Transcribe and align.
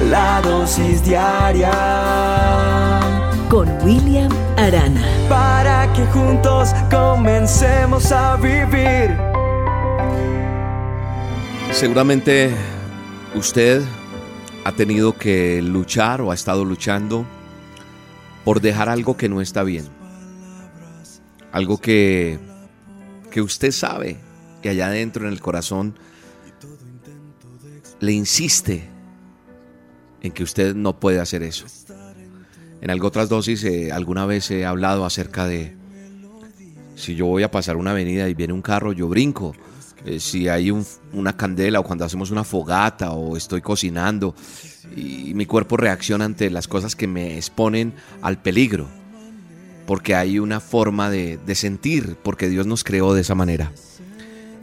la 0.00 0.40
dosis 0.42 1.02
diaria 1.04 1.72
con 3.48 3.68
William 3.82 4.30
Arana. 4.56 5.02
Para 5.28 5.92
que 5.92 6.04
juntos 6.06 6.70
comencemos 6.90 8.12
a 8.12 8.36
vivir. 8.36 9.16
Seguramente 11.72 12.50
usted 13.34 13.82
ha 14.64 14.72
tenido 14.72 15.16
que 15.16 15.62
luchar 15.62 16.20
o 16.20 16.30
ha 16.30 16.34
estado 16.34 16.64
luchando 16.64 17.26
por 18.44 18.60
dejar 18.60 18.88
algo 18.88 19.16
que 19.16 19.28
no 19.28 19.40
está 19.40 19.62
bien. 19.62 19.88
Algo 21.52 21.78
que, 21.78 22.38
que 23.30 23.40
usted 23.40 23.72
sabe 23.72 24.18
y 24.62 24.68
allá 24.68 24.86
adentro 24.88 25.26
en 25.26 25.32
el 25.32 25.40
corazón 25.40 25.96
le 28.00 28.12
insiste 28.12 28.95
en 30.26 30.32
que 30.32 30.42
usted 30.42 30.74
no 30.74 30.98
puede 30.98 31.20
hacer 31.20 31.42
eso. 31.42 31.66
En 32.80 32.90
algo 32.90 33.08
otras 33.08 33.28
dosis 33.28 33.64
eh, 33.64 33.90
alguna 33.92 34.26
vez 34.26 34.50
he 34.50 34.66
hablado 34.66 35.04
acerca 35.04 35.46
de 35.46 35.74
si 36.94 37.14
yo 37.14 37.26
voy 37.26 37.42
a 37.42 37.50
pasar 37.50 37.76
una 37.76 37.92
avenida 37.92 38.28
y 38.28 38.34
viene 38.34 38.52
un 38.52 38.62
carro, 38.62 38.92
yo 38.92 39.08
brinco. 39.08 39.54
Eh, 40.04 40.20
si 40.20 40.48
hay 40.48 40.70
una 41.12 41.36
candela 41.36 41.80
o 41.80 41.84
cuando 41.84 42.04
hacemos 42.04 42.30
una 42.30 42.44
fogata 42.44 43.12
o 43.12 43.36
estoy 43.36 43.60
cocinando 43.60 44.34
y 44.94 45.32
mi 45.34 45.46
cuerpo 45.46 45.76
reacciona 45.76 46.24
ante 46.24 46.50
las 46.50 46.68
cosas 46.68 46.94
que 46.94 47.06
me 47.06 47.36
exponen 47.36 47.94
al 48.22 48.40
peligro. 48.40 48.86
Porque 49.86 50.14
hay 50.14 50.38
una 50.38 50.58
forma 50.60 51.10
de 51.10 51.54
sentir, 51.54 52.16
porque 52.22 52.48
Dios 52.48 52.66
nos 52.66 52.82
creó 52.82 53.14
de 53.14 53.20
esa 53.20 53.36
manera. 53.36 53.72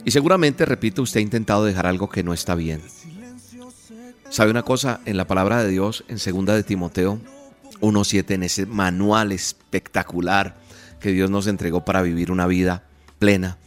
Y 0.04 0.10
seguramente, 0.10 0.66
repito, 0.66 1.00
usted 1.00 1.20
ha 1.20 1.22
intentado 1.22 1.64
dejar 1.64 1.86
algo 1.86 2.10
que 2.10 2.22
no 2.22 2.34
está 2.34 2.54
bien. 2.54 2.82
¿Sabe 4.34 4.50
una 4.50 4.64
cosa? 4.64 4.98
En 5.04 5.16
la 5.16 5.28
palabra 5.28 5.62
de 5.62 5.70
Dios, 5.70 6.02
en 6.08 6.18
segunda 6.18 6.56
de 6.56 6.64
Timoteo 6.64 7.20
1.7, 7.80 8.34
en 8.34 8.42
ese 8.42 8.66
manual 8.66 9.30
espectacular 9.30 10.56
que 10.98 11.12
Dios 11.12 11.30
nos 11.30 11.46
entregó 11.46 11.84
para 11.84 12.02
vivir 12.02 12.32
una 12.32 12.48
vida 12.48 12.82
plena, 13.20 13.58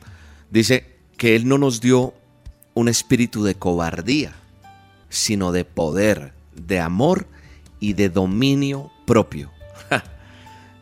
dice 0.52 0.98
que 1.16 1.38
Él 1.38 1.48
no 1.48 1.58
nos 1.58 1.80
dio 1.80 2.14
un 2.74 2.90
espíritu 2.90 3.46
de 3.46 3.56
cobardía, 3.56 4.34
sino 5.08 5.54
de 5.54 5.64
poder, 5.64 6.34
de 6.54 6.82
amor 6.82 7.28
y 7.80 7.94
de 7.94 8.10
dominio 8.10 8.92
propio. 9.06 9.50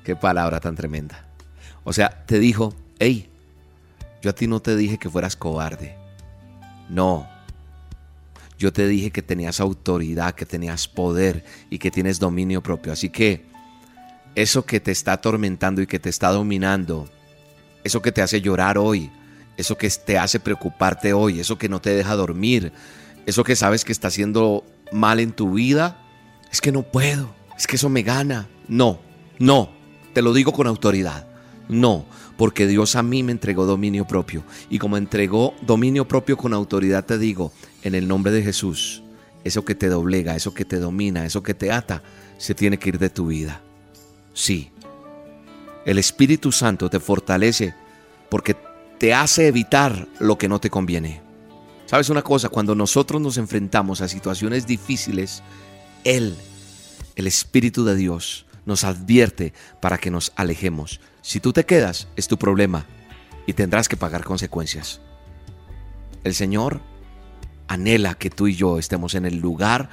Qué 0.03 0.15
palabra 0.15 0.61
tan 0.61 0.75
tremenda. 0.75 1.27
O 1.83 1.93
sea, 1.93 2.25
te 2.25 2.39
dijo, 2.39 2.73
hey, 2.97 3.29
yo 4.23 4.31
a 4.31 4.33
ti 4.33 4.47
no 4.47 4.61
te 4.61 4.75
dije 4.75 4.97
que 4.97 5.11
fueras 5.11 5.35
cobarde. 5.35 5.95
No, 6.89 7.27
yo 8.57 8.71
te 8.71 8.87
dije 8.87 9.11
que 9.11 9.21
tenías 9.21 9.59
autoridad, 9.59 10.35
que 10.35 10.45
tenías 10.45 10.87
poder 10.87 11.43
y 11.69 11.77
que 11.77 11.91
tienes 11.91 12.19
dominio 12.19 12.63
propio. 12.63 12.93
Así 12.93 13.09
que 13.09 13.45
eso 14.35 14.65
que 14.65 14.79
te 14.79 14.91
está 14.91 15.13
atormentando 15.13 15.81
y 15.81 15.87
que 15.87 15.99
te 15.99 16.09
está 16.09 16.29
dominando, 16.29 17.09
eso 17.83 18.01
que 18.01 18.11
te 18.11 18.21
hace 18.21 18.41
llorar 18.41 18.77
hoy, 18.77 19.11
eso 19.57 19.77
que 19.77 19.89
te 19.89 20.17
hace 20.17 20.39
preocuparte 20.39 21.13
hoy, 21.13 21.39
eso 21.39 21.57
que 21.57 21.69
no 21.69 21.81
te 21.81 21.91
deja 21.91 22.15
dormir, 22.15 22.71
eso 23.25 23.43
que 23.43 23.55
sabes 23.55 23.85
que 23.85 23.91
está 23.91 24.09
haciendo 24.09 24.65
mal 24.91 25.19
en 25.19 25.31
tu 25.31 25.53
vida, 25.53 26.01
es 26.51 26.61
que 26.61 26.71
no 26.71 26.83
puedo, 26.83 27.33
es 27.57 27.67
que 27.67 27.75
eso 27.75 27.89
me 27.89 28.03
gana. 28.03 28.47
No, 28.67 28.99
no, 29.39 29.69
te 30.13 30.21
lo 30.21 30.33
digo 30.33 30.53
con 30.53 30.67
autoridad. 30.67 31.27
No, 31.67 32.05
porque 32.37 32.67
Dios 32.67 32.95
a 32.95 33.03
mí 33.03 33.23
me 33.23 33.31
entregó 33.31 33.65
dominio 33.65 34.05
propio. 34.05 34.43
Y 34.69 34.79
como 34.79 34.97
entregó 34.97 35.53
dominio 35.61 36.07
propio 36.07 36.37
con 36.37 36.53
autoridad, 36.53 37.05
te 37.05 37.17
digo, 37.17 37.51
en 37.83 37.95
el 37.95 38.07
nombre 38.07 38.31
de 38.31 38.43
Jesús, 38.43 39.03
eso 39.43 39.65
que 39.65 39.75
te 39.75 39.89
doblega, 39.89 40.35
eso 40.35 40.53
que 40.53 40.65
te 40.65 40.79
domina, 40.79 41.25
eso 41.25 41.43
que 41.43 41.53
te 41.53 41.71
ata, 41.71 42.03
se 42.37 42.55
tiene 42.55 42.77
que 42.77 42.89
ir 42.89 42.99
de 42.99 43.09
tu 43.09 43.27
vida. 43.27 43.61
Sí, 44.33 44.71
el 45.85 45.99
Espíritu 45.99 46.51
Santo 46.51 46.89
te 46.89 46.99
fortalece 46.99 47.73
porque 48.29 48.55
te 48.97 49.13
hace 49.13 49.47
evitar 49.47 50.07
lo 50.19 50.37
que 50.37 50.49
no 50.49 50.59
te 50.59 50.69
conviene. 50.69 51.21
¿Sabes 51.85 52.09
una 52.09 52.23
cosa? 52.23 52.49
Cuando 52.49 52.73
nosotros 52.73 53.21
nos 53.21 53.37
enfrentamos 53.37 54.01
a 54.01 54.07
situaciones 54.07 54.65
difíciles, 54.65 55.43
Él, 56.03 56.35
el 57.15 57.27
Espíritu 57.27 57.85
de 57.85 57.95
Dios, 57.95 58.44
nos 58.65 58.83
advierte 58.83 59.53
para 59.81 59.97
que 59.97 60.11
nos 60.11 60.31
alejemos. 60.35 60.99
Si 61.21 61.39
tú 61.39 61.53
te 61.53 61.65
quedas, 61.65 62.07
es 62.15 62.27
tu 62.27 62.37
problema 62.37 62.85
y 63.47 63.53
tendrás 63.53 63.87
que 63.87 63.97
pagar 63.97 64.23
consecuencias. 64.23 65.01
El 66.23 66.33
Señor 66.33 66.81
anhela 67.67 68.15
que 68.15 68.29
tú 68.29 68.47
y 68.47 68.55
yo 68.55 68.79
estemos 68.79 69.15
en 69.15 69.25
el 69.25 69.39
lugar 69.39 69.89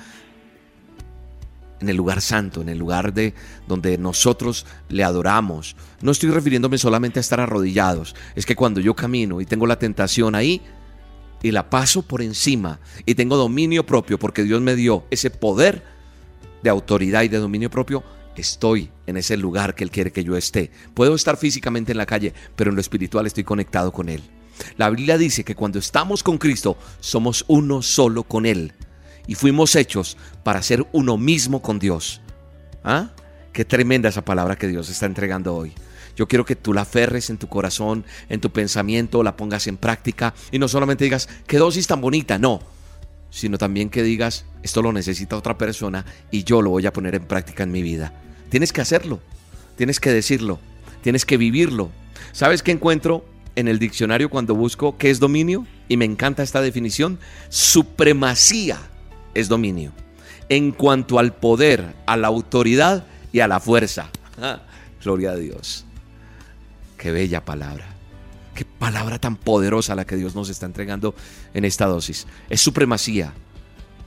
en 1.80 1.88
el 1.88 1.96
lugar 1.96 2.20
santo, 2.20 2.62
en 2.62 2.68
el 2.68 2.78
lugar 2.78 3.12
de 3.12 3.34
donde 3.66 3.98
nosotros 3.98 4.66
le 4.88 5.02
adoramos. 5.02 5.74
No 6.00 6.12
estoy 6.12 6.30
refiriéndome 6.30 6.78
solamente 6.78 7.18
a 7.18 7.20
estar 7.22 7.40
arrodillados, 7.40 8.14
es 8.36 8.46
que 8.46 8.54
cuando 8.54 8.80
yo 8.80 8.94
camino 8.94 9.40
y 9.40 9.46
tengo 9.46 9.66
la 9.66 9.80
tentación 9.80 10.36
ahí 10.36 10.62
y 11.42 11.50
la 11.50 11.68
paso 11.68 12.02
por 12.02 12.22
encima 12.22 12.78
y 13.04 13.16
tengo 13.16 13.36
dominio 13.36 13.84
propio 13.84 14.18
porque 14.18 14.44
Dios 14.44 14.60
me 14.60 14.76
dio 14.76 15.04
ese 15.10 15.30
poder 15.30 15.82
de 16.62 16.70
autoridad 16.70 17.22
y 17.22 17.28
de 17.28 17.38
dominio 17.38 17.68
propio, 17.68 18.04
estoy 18.36 18.90
en 19.06 19.16
ese 19.16 19.36
lugar 19.36 19.74
que 19.74 19.84
Él 19.84 19.90
quiere 19.90 20.12
que 20.12 20.24
yo 20.24 20.36
esté. 20.36 20.70
Puedo 20.94 21.14
estar 21.14 21.36
físicamente 21.36 21.92
en 21.92 21.98
la 21.98 22.06
calle, 22.06 22.32
pero 22.56 22.70
en 22.70 22.76
lo 22.76 22.80
espiritual 22.80 23.26
estoy 23.26 23.44
conectado 23.44 23.92
con 23.92 24.08
Él. 24.08 24.22
La 24.76 24.90
Biblia 24.90 25.18
dice 25.18 25.44
que 25.44 25.54
cuando 25.54 25.78
estamos 25.78 26.22
con 26.22 26.38
Cristo, 26.38 26.76
somos 27.00 27.44
uno 27.48 27.82
solo 27.82 28.22
con 28.24 28.46
Él. 28.46 28.72
Y 29.26 29.34
fuimos 29.34 29.76
hechos 29.76 30.16
para 30.42 30.62
ser 30.62 30.86
uno 30.92 31.16
mismo 31.16 31.62
con 31.62 31.78
Dios. 31.78 32.20
¿Ah? 32.84 33.10
Qué 33.52 33.64
tremenda 33.64 34.08
esa 34.08 34.24
palabra 34.24 34.56
que 34.56 34.68
Dios 34.68 34.88
está 34.88 35.06
entregando 35.06 35.54
hoy. 35.54 35.72
Yo 36.16 36.28
quiero 36.28 36.44
que 36.44 36.56
tú 36.56 36.72
la 36.72 36.82
aferres 36.82 37.30
en 37.30 37.38
tu 37.38 37.48
corazón, 37.48 38.04
en 38.28 38.40
tu 38.40 38.50
pensamiento, 38.50 39.22
la 39.22 39.36
pongas 39.36 39.66
en 39.66 39.76
práctica 39.76 40.34
y 40.50 40.58
no 40.58 40.68
solamente 40.68 41.04
digas, 41.04 41.28
qué 41.46 41.58
dosis 41.58 41.86
tan 41.86 42.00
bonita, 42.00 42.38
no, 42.38 42.60
sino 43.32 43.56
también 43.56 43.88
que 43.88 44.02
digas, 44.02 44.44
esto 44.62 44.82
lo 44.82 44.92
necesita 44.92 45.36
otra 45.36 45.56
persona 45.56 46.04
y 46.30 46.44
yo 46.44 46.60
lo 46.60 46.68
voy 46.68 46.84
a 46.84 46.92
poner 46.92 47.14
en 47.14 47.24
práctica 47.24 47.62
en 47.62 47.72
mi 47.72 47.82
vida. 47.82 48.12
Tienes 48.50 48.74
que 48.74 48.82
hacerlo, 48.82 49.20
tienes 49.76 50.00
que 50.00 50.10
decirlo, 50.10 50.60
tienes 51.00 51.24
que 51.24 51.38
vivirlo. 51.38 51.90
¿Sabes 52.32 52.62
qué 52.62 52.72
encuentro 52.72 53.24
en 53.56 53.68
el 53.68 53.78
diccionario 53.78 54.28
cuando 54.28 54.54
busco 54.54 54.98
qué 54.98 55.08
es 55.08 55.18
dominio? 55.18 55.66
Y 55.88 55.96
me 55.96 56.04
encanta 56.04 56.42
esta 56.42 56.60
definición. 56.60 57.18
Supremacía 57.48 58.78
es 59.32 59.48
dominio. 59.48 59.92
En 60.50 60.70
cuanto 60.70 61.18
al 61.18 61.34
poder, 61.34 61.94
a 62.04 62.18
la 62.18 62.28
autoridad 62.28 63.06
y 63.32 63.40
a 63.40 63.48
la 63.48 63.60
fuerza. 63.60 64.10
Gloria 65.02 65.30
a 65.30 65.36
Dios. 65.36 65.86
Qué 66.98 67.10
bella 67.10 67.42
palabra. 67.42 67.86
Qué 68.54 68.64
palabra 68.64 69.18
tan 69.18 69.36
poderosa 69.36 69.94
la 69.94 70.04
que 70.04 70.16
Dios 70.16 70.34
nos 70.34 70.48
está 70.48 70.66
entregando 70.66 71.14
en 71.54 71.64
esta 71.64 71.86
dosis. 71.86 72.26
Es 72.50 72.60
supremacía, 72.60 73.32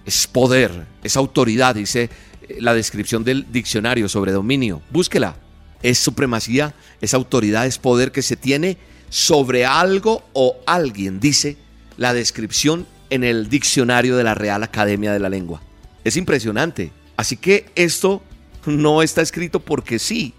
es 0.05 0.27
poder, 0.27 0.85
es 1.03 1.17
autoridad, 1.17 1.75
dice 1.75 2.09
eh, 2.47 2.57
la 2.59 2.73
descripción 2.73 3.23
del 3.23 3.51
diccionario 3.51 4.07
sobre 4.07 4.31
dominio. 4.31 4.81
Búsquela. 4.91 5.35
Es 5.81 5.99
supremacía, 5.99 6.73
es 7.01 7.13
autoridad, 7.13 7.67
es 7.67 7.77
poder 7.77 8.11
que 8.11 8.21
se 8.21 8.35
tiene 8.35 8.77
sobre 9.09 9.65
algo 9.65 10.23
o 10.33 10.57
alguien, 10.65 11.19
dice 11.19 11.57
la 11.97 12.13
descripción 12.13 12.87
en 13.09 13.23
el 13.23 13.49
diccionario 13.49 14.17
de 14.17 14.23
la 14.23 14.35
Real 14.35 14.63
Academia 14.63 15.13
de 15.13 15.19
la 15.19 15.29
Lengua. 15.29 15.61
Es 16.03 16.17
impresionante. 16.17 16.91
Así 17.17 17.37
que 17.37 17.65
esto 17.75 18.21
no 18.65 19.01
está 19.01 19.21
escrito 19.21 19.59
porque 19.59 19.99
sí. 19.99 20.33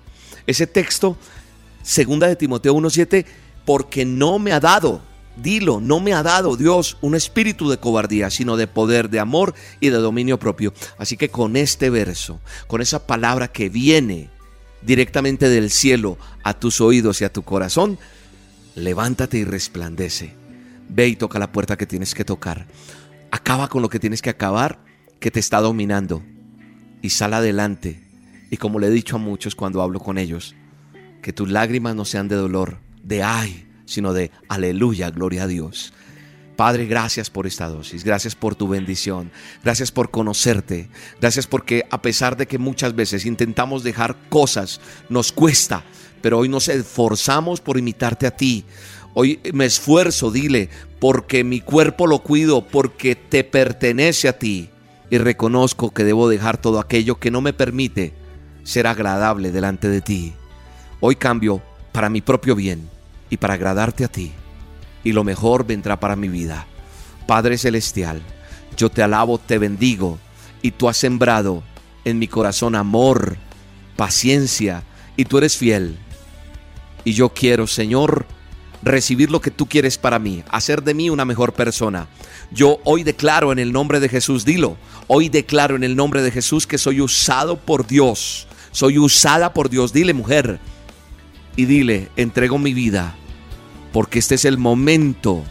Ese 0.47 0.67
texto, 0.67 1.17
segunda 1.83 2.27
de 2.27 2.37
Timoteo 2.37 2.75
1.7, 2.75 3.25
porque 3.67 4.07
no 4.07 4.39
me 4.39 4.53
ha 4.53 4.61
dado, 4.61 5.03
dilo, 5.37 5.81
no 5.81 6.01
me 6.01 6.15
ha 6.15 6.23
dado 6.23 6.57
Dios 6.57 6.97
un 7.03 7.15
espíritu 7.15 7.69
de 7.69 7.79
cobardía, 7.79 8.31
sino 8.31 8.57
de 8.57 8.69
poder, 8.69 9.11
de 9.11 9.21
amor 9.21 9.55
y 9.81 9.91
de 9.91 9.99
dominio 9.99 10.39
propio. 10.39 10.73
Así 10.97 11.17
que 11.19 11.29
con 11.29 11.57
este 11.57 11.91
verso, 11.91 12.41
con 12.69 12.81
esa 12.81 13.07
palabra 13.07 13.49
que 13.49 13.69
viene 13.69 14.31
directamente 14.83 15.49
del 15.49 15.71
cielo 15.71 16.17
a 16.45 16.55
tus 16.55 16.81
oídos 16.81 17.21
y 17.21 17.25
a 17.25 17.33
tu 17.33 17.43
corazón, 17.43 17.99
levántate 18.77 19.39
y 19.39 19.45
resplandece. 19.45 20.35
Ve 20.89 21.09
y 21.09 21.17
toca 21.17 21.41
la 21.41 21.51
puerta 21.51 21.77
que 21.77 21.87
tienes 21.87 22.15
que 22.15 22.25
tocar. 22.25 22.67
Acaba 23.33 23.69
con 23.69 23.83
lo 23.83 23.89
que 23.89 23.99
tienes 23.99 24.23
que 24.23 24.31
acabar 24.31 24.79
que 25.19 25.33
te 25.33 25.41
está 25.41 25.61
dominando. 25.61 26.23
Y 27.03 27.11
sal 27.11 27.35
adelante. 27.35 28.01
Y 28.51 28.59
como 28.59 28.79
le 28.79 28.87
he 28.87 28.91
dicho 28.91 29.17
a 29.17 29.19
muchos 29.19 29.57
cuando 29.57 29.83
hablo 29.83 29.99
con 29.99 30.19
ellos, 30.19 30.55
que 31.21 31.33
tus 31.33 31.51
lágrimas 31.51 31.97
no 31.97 32.05
sean 32.05 32.29
de 32.29 32.37
dolor, 32.37 32.79
de 33.07 33.23
ay, 33.23 33.67
sino 33.85 34.13
de 34.13 34.33
aleluya, 34.49 35.11
gloria 35.11 35.45
a 35.45 35.47
Dios. 35.47 35.93
Padre, 36.57 36.87
gracias 36.87 37.31
por 37.31 37.47
esta 37.47 37.69
dosis, 37.69 38.03
gracias 38.03 38.35
por 38.35 38.55
tu 38.55 38.67
bendición, 38.67 39.31
gracias 39.63 39.93
por 39.93 40.11
conocerte, 40.11 40.89
gracias 41.21 41.47
porque 41.47 41.85
a 41.91 42.03
pesar 42.03 42.37
de 42.37 42.47
que 42.47 42.59
muchas 42.59 42.97
veces 42.97 43.27
intentamos 43.27 43.85
dejar 43.85 44.17
cosas, 44.29 44.81
nos 45.09 45.33
cuesta, 45.33 45.85
pero 46.21 46.39
hoy 46.39 46.49
nos 46.49 46.69
esforzamos 46.69 47.61
por 47.61 47.79
imitarte 47.79 48.27
a 48.27 48.33
ti. 48.33 48.65
Hoy 49.15 49.39
me 49.53 49.67
esfuerzo, 49.67 50.31
dile, 50.31 50.69
porque 50.99 51.45
mi 51.45 51.61
cuerpo 51.61 52.07
lo 52.07 52.21
cuido, 52.21 52.67
porque 52.67 53.15
te 53.15 53.45
pertenece 53.45 54.29
a 54.29 54.39
ti. 54.39 54.71
y 55.09 55.19
reconozco 55.19 55.95
que 55.95 56.03
debo 56.03 56.29
dejar 56.29 56.61
todo 56.61 56.81
aquello 56.81 57.21
que 57.21 57.31
no 57.31 57.41
me 57.41 57.53
permite 57.53 58.13
ser 58.65 58.89
agradable 58.89 59.53
delante 59.53 59.89
de 59.89 60.01
ti. 60.01 60.35
Hoy 60.99 61.15
cambio 61.15 61.63
para 61.93 62.11
mi 62.11 62.21
propio 62.21 62.57
bien 62.57 62.96
y 63.31 63.37
para 63.37 63.55
agradarte 63.55 64.05
a 64.05 64.09
ti. 64.09 64.33
Y 65.05 65.13
lo 65.13 65.25
mejor 65.25 65.67
vendrá 65.67 65.99
para 65.99 66.17
mi 66.17 66.29
vida. 66.29 66.67
Padre 67.27 67.59
Celestial, 67.59 68.23
yo 68.77 68.91
te 68.91 69.03
alabo, 69.03 69.39
te 69.39 69.59
bendigo 69.59 70.19
y 70.63 70.71
tú 70.73 70.89
has 70.89 70.97
sembrado 70.97 71.63
en 72.05 72.19
mi 72.19 72.29
corazón 72.29 72.75
amor, 72.75 73.37
paciencia 73.97 74.83
y 75.17 75.25
tú 75.25 75.39
eres 75.39 75.57
fiel. 75.57 75.99
Y 77.05 77.13
yo 77.13 77.31
quiero, 77.31 77.67
Señor, 77.67 78.27
recibir 78.83 79.31
lo 79.31 79.41
que 79.41 79.51
tú 79.51 79.67
quieres 79.67 79.99
para 79.99 80.19
mí, 80.19 80.45
hacer 80.49 80.83
de 80.83 80.95
mí 80.95 81.11
una 81.11 81.25
mejor 81.25 81.53
persona. 81.53 82.09
Yo 82.51 82.79
hoy 82.85 83.03
declaro 83.03 83.53
en 83.53 83.59
el 83.59 83.73
nombre 83.73 84.01
de 84.01 84.09
Jesús, 84.09 84.45
dilo, 84.45 84.77
hoy 85.09 85.29
declaro 85.29 85.77
en 85.77 85.85
el 85.85 85.97
nombre 85.97 86.23
de 86.23 86.31
Jesús 86.31 86.67
que 86.67 86.79
soy 86.79 87.01
usado 87.01 87.59
por 87.59 87.87
Dios, 87.87 88.47
soy 88.71 88.99
usada 88.99 89.53
por 89.53 89.69
Dios. 89.69 89.93
Dile 89.93 90.15
mujer 90.15 90.61
y 91.57 91.65
dile, 91.65 92.09
entrego 92.17 92.59
mi 92.59 92.75
vida, 92.75 93.15
porque 93.93 94.19
este 94.19 94.37
es 94.37 94.45
el 94.45 94.59
momento 94.59 95.43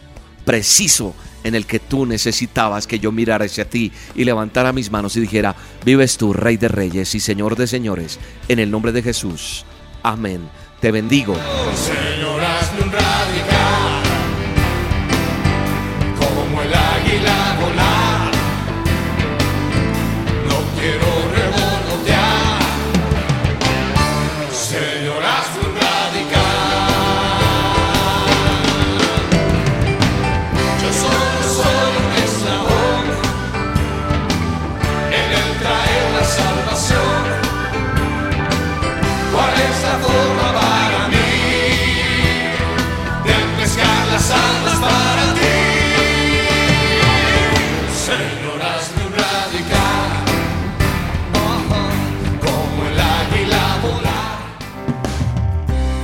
preciso 0.46 1.16
en 1.44 1.56
el 1.56 1.66
que 1.66 1.80
tú 1.80 2.06
necesitabas 2.06 2.88
que 2.88 3.00
yo 3.00 3.12
mirara 3.12 3.46
hacia 3.46 3.70
ti 3.70 3.92
y 4.16 4.24
levantara 4.24 4.74
mis 4.74 4.92
manos 4.92 5.16
y 5.16 5.22
dijera, 5.22 5.56
vives 5.84 6.18
tú, 6.18 6.34
Rey 6.34 6.58
de 6.58 6.68
Reyes 6.68 7.14
y 7.14 7.20
Señor 7.20 7.56
de 7.56 7.68
Señores, 7.68 8.20
en 8.48 8.60
el 8.60 8.72
nombre 8.72 8.92
de 8.92 9.04
Jesús. 9.04 9.66
Amén. 10.02 10.42
Te 10.80 10.92
bendigo. 10.92 11.36